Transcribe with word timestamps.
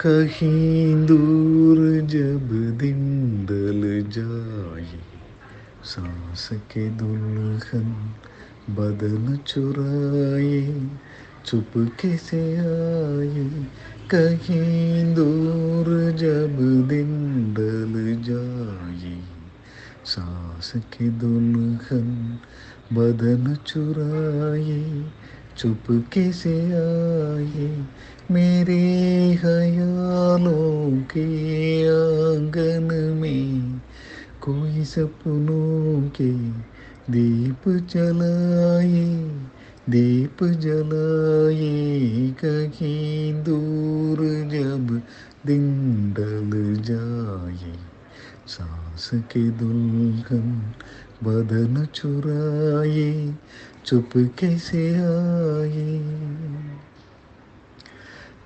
कहीं 0.00 1.06
दूर 1.06 2.00
जब 2.00 2.48
दिन 2.78 3.00
ढल 3.46 4.10
जाए, 4.10 4.98
सांस 5.84 6.48
के 6.52 6.90
दुल्हन 6.90 8.14
बदन 8.70 9.36
चुराए, 9.36 10.86
चुपके 11.46 12.16
से 12.16 12.56
आए। 12.56 13.48
कहीं 14.10 15.14
दूर 15.14 16.10
जब 16.10 16.88
दिन 16.88 17.10
ढल 17.54 18.22
जाए, 18.22 19.20
सांस 20.04 20.72
के 20.76 21.08
दुल्हन 21.08 22.38
बदन 22.92 23.54
चुराए, 23.54 25.04
चुपके 25.56 26.32
से 26.32 26.64
आए। 26.72 27.84
मेरे 28.30 29.34
ख्यालों 30.34 31.02
के 31.02 31.24
आँगन 31.88 33.18
में 33.20 33.80
कोई 34.40 34.84
सपनों 34.84 36.08
के 36.08 36.30
दीप 37.12 37.68
जलाए 37.68 39.04
दीप 39.90 40.44
जलाए 40.44 41.70
कहीं 42.44 43.34
दूर 43.44 44.18
जब 44.50 45.02
दिन 45.46 45.64
ढल 46.18 46.82
जाए। 46.82 47.76
सांस 48.48 49.10
के 49.14 49.50
दुल्हन 49.50 50.74
बदन 51.24 51.86
चुराए 51.94 53.34
चुप 53.86 54.10
कैसे 54.16 54.94
आए। 54.94 55.98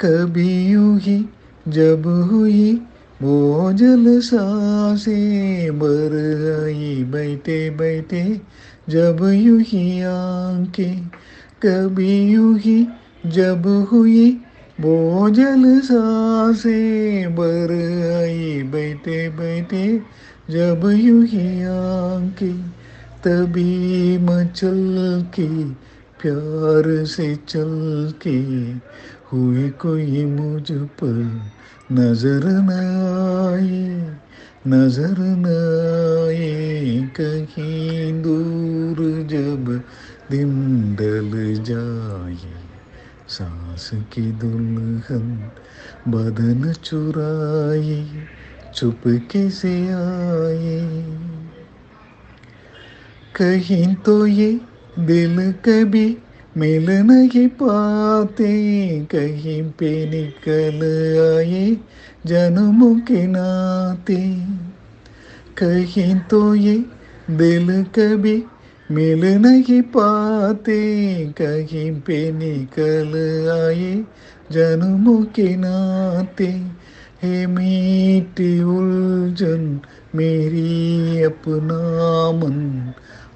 कभी 0.00 0.68
यूँ 0.70 1.00
ही 1.00 1.28
जब 1.68 2.06
हुई 2.32 2.80
जल 3.22 4.20
साँसें 4.20 5.78
बर 5.78 6.12
आई 6.64 7.04
बैठे 7.04 7.70
बैठे, 7.70 8.40
जब 8.88 9.18
यू 9.34 9.58
ही 9.58 10.02
आँखें, 10.02 11.00
कभी 11.62 12.32
यू 12.32 12.54
ही 12.56 12.86
जब 13.26 13.66
हुई 13.92 14.30
जल 15.34 15.80
साँसें 15.80 17.34
बर 17.34 17.72
आई 18.22 18.62
बैठे 18.62 19.28
बैठे, 19.30 19.98
जब 20.50 20.90
यू 20.94 21.22
ही 21.22 21.62
आँखें, 21.62 22.62
तभी 23.24 24.18
मचल 24.18 25.24
के 25.34 25.48
प्यार 26.22 27.04
से 27.04 27.34
चल 27.48 28.12
के 28.22 28.38
हुए 29.32 29.68
कोई 29.70 30.24
मुझ 30.24 30.72
पर 30.72 31.16
नज़र 31.92 32.44
न 32.44 32.70
आए, 32.70 34.18
नज़र 34.66 35.16
न 35.18 35.46
आए। 36.26 37.10
कहीं 37.20 38.22
दूर 38.22 38.96
जब 39.26 39.70
दिन 40.30 40.50
ढल 40.96 41.62
जाए, 41.64 42.52
सांस 43.28 43.90
की 44.12 44.32
दुल्हन 44.32 45.50
बदन 46.08 46.72
चुराए, 46.72 48.06
चुपके 48.74 49.50
से 49.50 49.74
आए। 49.88 50.80
कहीं 53.36 53.94
तो 53.94 54.26
ये 54.26 54.60
दिल 54.98 55.52
कभी 55.52 56.16
मिल 56.56 56.90
नहीं 56.90 57.48
पाते, 57.48 58.48
कहीं 59.00 59.62
पे 59.62 60.10
निकल 60.10 60.80
आए 61.36 61.76
जन्मों 62.26 62.94
के 63.00 63.26
नाते। 63.26 64.16
कहीं 65.58 66.18
तो 66.18 66.54
ये 66.54 66.84
दिल 67.30 67.84
कभी 67.84 68.42
मिल 68.90 69.24
नहीं 69.24 69.82
पाते, 69.82 70.80
कहीं 71.26 72.00
पे 72.00 72.32
निकल 72.32 73.12
आए 73.50 74.04
जन्मों 74.52 75.22
के 75.22 75.56
नाते। 75.56 76.62
हे 77.22 77.46
मीठी 77.46 78.62
उलझन, 78.62 79.80
मेरी 80.14 81.22
अपना 81.22 81.78
मन 82.32 82.92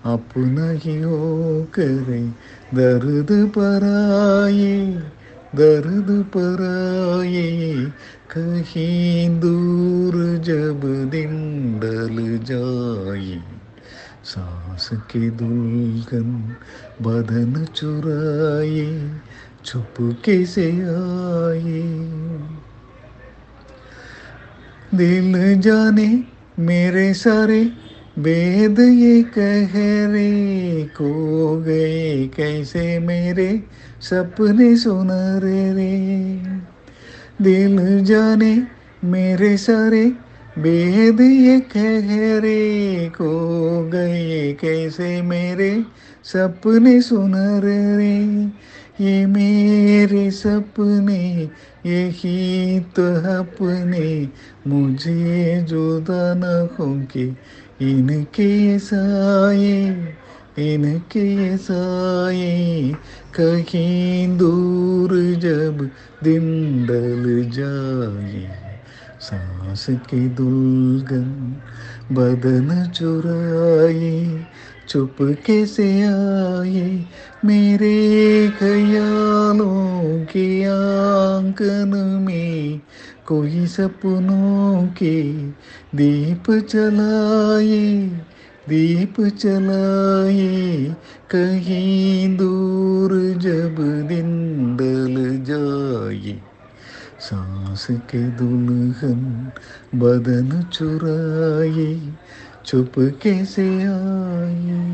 अपना 0.07 0.69
हो 1.05 1.63
करे 1.75 2.21
दर्द 2.75 3.29
पर 3.57 3.85
आए 3.85 4.87
दर्द 5.55 6.09
पर 6.37 6.63
आए 6.67 7.75
कहीं 8.31 9.41
दूर 9.41 10.15
जब 10.39 10.81
दिन 11.11 11.35
ढल 11.81 12.17
जाए 12.45 13.41
सांस 14.25 14.89
के 15.11 15.31
दुल्हन 15.31 16.57
बदन 17.03 17.65
चुराए 17.65 18.87
चुपके 19.65 20.45
से 20.47 20.71
आए 20.71 21.83
दिल 24.95 25.61
जाने 25.61 26.09
मेरे 26.59 27.13
सारे 27.15 27.65
वेद 28.19 28.81
ये 28.81 29.23
कह 29.23 29.73
रे 30.13 30.83
को 30.83 31.57
गए 31.61 32.31
कैसे 32.37 32.99
मेरे 32.99 33.63
सपने 34.01 34.77
सुनरे 34.77 35.73
रे 35.73 35.75
रे। 35.75 36.39
दिल 37.45 38.05
जाने 38.05 38.63
मेरे 39.05 39.57
सारे 39.57 40.05
वेद 40.59 41.21
ये 41.21 41.61
कह 41.61 42.39
रे 42.41 43.09
को 43.09 43.31
गए 43.89 44.53
कैसे 44.53 45.23
मेरे 45.23 45.85
सपने 46.25 47.03
सुनर 47.03 47.97
रे 47.97 48.45
ये 49.01 49.27
मेरे 49.27 50.31
सपने 50.31 51.49
यही 51.87 52.81
तो 52.81 53.07
अपने, 53.41 54.29
मुझे 54.67 55.63
जुदा 55.69 56.35
न 56.35 56.69
होंगे। 56.79 57.27
इनके 57.91 58.79
साए 58.79 59.79
इनके 60.59 61.57
साए 61.57 62.93
कहीं 63.35 64.39
दूर 64.39 65.11
जब 65.41 65.89
दिन 66.25 66.45
ढल 66.87 67.51
जाए 67.51 68.49
सांस 69.21 69.87
के 70.11 70.29
दुल्गन 70.29 71.57
बदन 72.13 72.91
चुराए 72.95 74.45
चुपके 74.89 75.65
से 75.67 75.89
आए 76.03 77.05
मेरे 77.45 78.49
ख्यालों 78.59 80.25
के 80.25 80.47
आँगन 80.65 81.97
में 82.27 82.81
कोई 83.27 83.67
सपनों 83.67 84.87
के 84.87 85.23
दीप 85.97 86.51
जलाए 86.51 88.07
दीप 88.69 89.21
जलाए 89.21 90.97
कहीं 91.31 92.37
दूर 92.37 93.39
जब 93.39 93.77
दिन 94.09 94.29
ढल 94.77 95.45
जाए। 95.45 96.43
सांस 97.21 97.87
के 97.91 98.29
दुल्हन 98.29 99.53
बदन 99.95 100.63
चुराए 100.63 102.13
चुपके 102.67 103.45
से 103.45 103.83
आए। 103.83 104.93